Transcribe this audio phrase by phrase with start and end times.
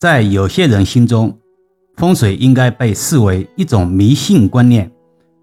[0.00, 1.38] 在有些人心中，
[1.96, 4.90] 风水应该被视为一种迷信观念，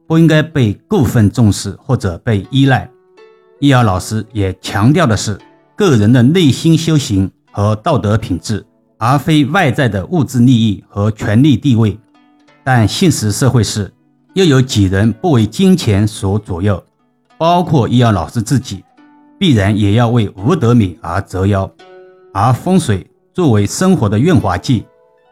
[0.07, 2.89] 不应该被过分重视或者被依赖。
[3.59, 5.37] 易遥老师也强调的是
[5.75, 8.65] 个人的内心修行和道德品质，
[8.97, 11.95] 而非外在的物质利益和权力地位。
[12.63, 13.93] 但现实社会是，
[14.33, 16.83] 又有几人不为金钱所左右？
[17.37, 18.83] 包括易遥老师自己，
[19.37, 21.71] 必然也要为无德米而折腰。
[22.33, 23.05] 而风水
[23.37, 24.83] 作为生活的润滑剂，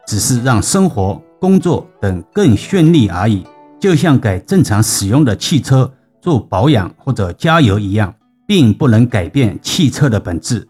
[0.06, 3.44] 只是让生活、工作等更顺利而已，
[3.80, 5.92] 就像给正常使用的汽车
[6.22, 8.14] 做保养或者加油一样，
[8.46, 10.68] 并不能改变汽车的本质。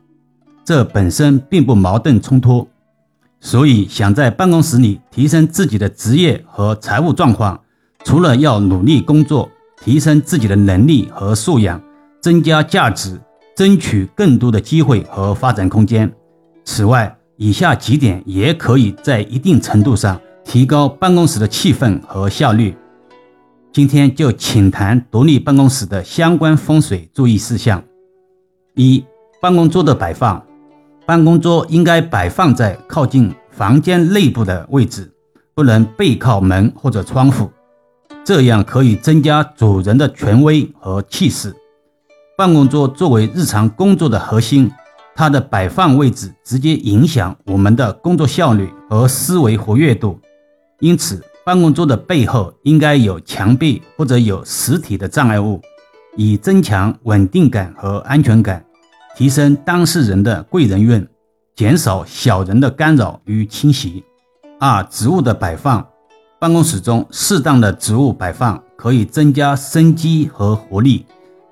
[0.65, 2.67] 这本身并不矛盾冲突。
[3.39, 7.61] 所以，想在办公室里提升自己的职业和财务状况，
[8.03, 9.47] 除了要努力工作，
[9.85, 11.79] 提升自己的能力和素养，
[12.19, 13.21] 增加价值，
[13.55, 16.11] 争取更多的机会和发展空间。
[16.65, 22.75] 此外，以下几点也可以在一定程度上提高办公室的气氛和效率。
[23.73, 27.83] 今天就请谈独立办公室的相关风水注意事项。
[28.75, 29.05] 一、
[29.41, 30.43] 办公桌的摆放，
[31.05, 35.13] 办公桌应该摆放在靠近房间内部的位置，
[35.55, 37.51] 不能背靠门或者窗户，
[38.25, 41.55] 这样可以增加主人的权威和气势。
[42.39, 44.71] 办公桌作为日常工作的核心。
[45.19, 50.21] 它的摆放位置直接影响我们的工作效率和思维活跃度，
[50.81, 55.59] 因此办公桌的背后应该有墙壁或者有实体的障碍物，
[56.17, 58.63] 以增强稳定感和安全感，
[59.17, 61.09] 提升当事人的贵人运，
[61.55, 64.05] 减少小人的干扰与侵袭。
[64.61, 65.87] 二、植物的摆放，
[66.39, 71.07] 办公室中适当的植物摆放可以增加生机和活力，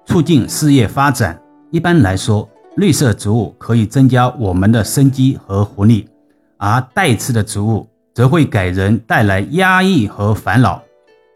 [0.04, 1.40] 促进事业发展。
[1.70, 2.46] 一般来说。
[2.77, 6.08] 绿色植物可以增加我们的生机和活力，
[6.56, 10.83] 而带刺的植物则会给人带来压抑和烦恼。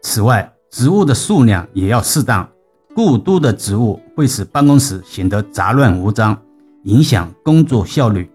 [0.01, 2.47] 此外，植物的数量也要适当，
[2.93, 6.37] 过多的植物会使办公室显得杂乱无章，
[6.83, 8.29] 影响工作效率。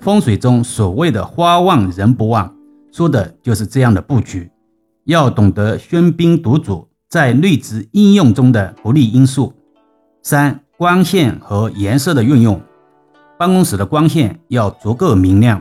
[0.00, 2.52] 风水中所谓的“花旺人不旺”，
[2.90, 4.50] 说的就是这样的布局。
[5.04, 9.52] 要懂得喧宾夺主在绿植应用中的不利因素。
[10.24, 10.60] 三。
[10.78, 12.62] 光线和颜色的运用，
[13.36, 15.60] 办公室的光线要足够明亮，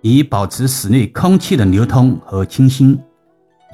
[0.00, 2.98] 以保持室内空气的流通和清新。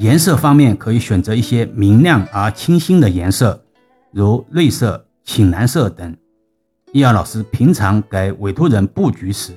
[0.01, 3.59] 颜色方面，可以选择一些明亮而清新的颜色，
[4.11, 6.15] 如绿色、浅蓝色等。
[6.93, 9.55] 易遥老师平常给委托人布局时，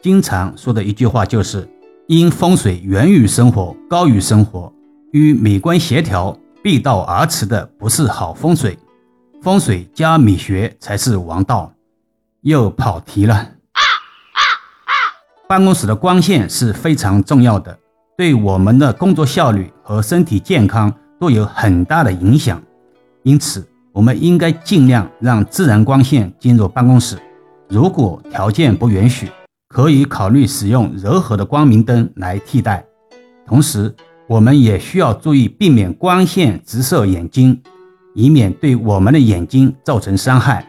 [0.00, 1.68] 经常说的一句话就是
[2.08, 4.72] ：“因风水源于生活，高于生活，
[5.12, 8.78] 与美观协调背道而驰的不是好风水。”
[9.40, 11.72] 风水加美学才是王道，
[12.40, 13.52] 又跑题了。
[15.48, 17.78] 办公室的光线是非常重要的，
[18.16, 22.60] 对我们的工作效率和身体健康都有很大的影响。
[23.22, 27.16] 因此，我们应该尽量让自然光线进入办公室。
[27.68, 29.30] 如果条件不允许，
[29.68, 32.84] 可以考虑使用柔和的光明灯来替代。
[33.46, 33.94] 同时，
[34.26, 37.62] 我们也需要注意避免光线直射眼睛。
[38.14, 40.66] 以免对我们的眼睛造成伤害。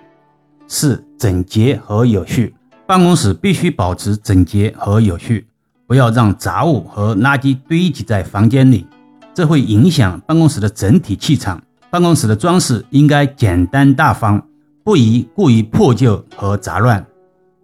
[0.67, 2.53] 四、整洁和有序，
[2.85, 5.47] 办公室必须保持整洁和有序，
[5.87, 8.85] 不要让杂物和垃圾堆积在房间里，
[9.33, 11.61] 这会影响办公室的整体气场。
[11.89, 14.39] 办公室的装饰应该简单大方，
[14.83, 17.03] 不宜过于破旧和杂乱，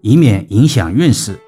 [0.02, 1.40] 以免影响运势。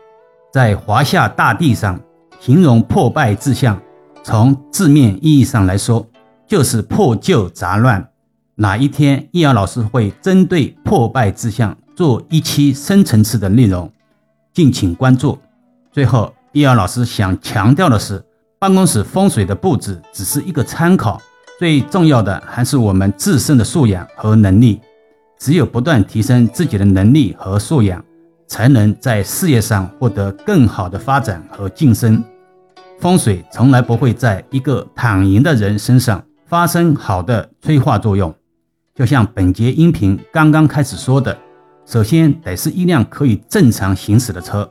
[0.54, 2.00] 在华夏大地上，
[2.40, 3.82] 形容破败之象，
[4.24, 6.08] 从字面意义上来说，
[6.48, 8.08] 就是破旧杂乱。
[8.60, 13.92] 哪一天，易遥老师会针对破败之象做一期深层次的内容，
[14.52, 15.38] 敬请关注。
[15.92, 18.26] 最后，易遥老师想强调的是，
[18.58, 21.22] 办公室风水的布置只是一个参考，
[21.60, 24.82] 最重要的还是我们自身的素养和能力。
[25.38, 28.04] 只有不断提升自己的能力和素养，
[28.48, 32.24] 才能在事业上获得更好的发展和晋升。
[33.00, 38.34] 风水从来不会在一个躺赢的人身上发生好的催化作用。
[38.98, 41.38] 就像本节音频刚刚开始说的，
[41.86, 44.68] 首先得是一辆可以正常行驶的车。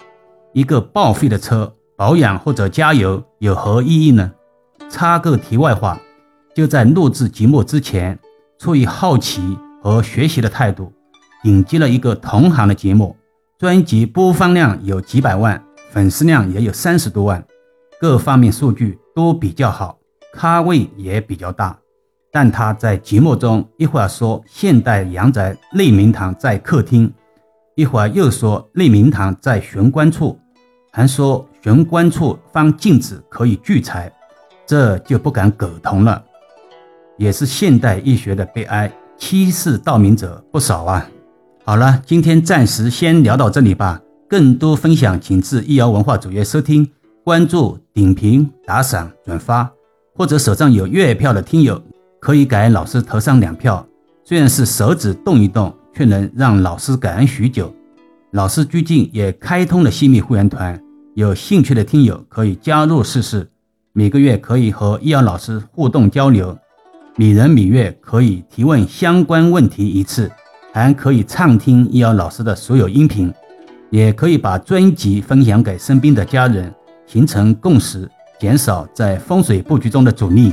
[0.53, 4.33] 一个报废的车保养或者加油有何意义呢？
[4.91, 5.97] 插个题外话，
[6.57, 8.19] 就在录制节目之前，
[8.59, 10.93] 出于好奇和学习的态度，
[11.45, 13.15] 引进了一个同行的节目，
[13.61, 15.63] 专辑播放量有几百万，
[15.93, 17.47] 粉丝量也有三十多万，
[18.01, 19.97] 各方面数据都比较好，
[20.33, 21.79] 咖位也比较大。
[22.39, 27.11] 但他在节目中一会儿说现代阳宅内明堂在客厅，
[27.77, 30.39] 一会儿又说内明堂在玄关处，
[30.93, 34.13] 还说玄关处放镜子可以聚财，
[34.67, 36.23] 这就不敢苟同了，
[37.17, 38.93] 也是现代医学的悲哀。
[39.17, 41.09] 欺世盗名者不少啊。
[41.65, 43.99] 好了，今天暂时先聊到这里吧。
[44.29, 46.87] 更多分享，请至易遥文化主页收听、
[47.25, 49.73] 关注、点评、打赏、转发，
[50.15, 51.83] 或者手上有月票的听友
[52.27, 53.87] 可以给老师投上两票。
[54.25, 57.73] 虽然是手指动一动，却能让老师感恩许久。
[58.33, 60.77] 老师最近也开通了新密会员团，
[61.15, 63.49] 有兴趣的听友可以加入试试。
[63.93, 66.59] 每个月可以和医疗老师互动交流，
[67.15, 70.29] 每人每月可以提问相关问题一次。
[70.73, 73.33] 还可以畅听易遥老师的所有音频，
[73.91, 76.75] 也可以把专辑分享给身边的家人，
[77.07, 80.53] 形成共识，减少在风水布局中的阻力。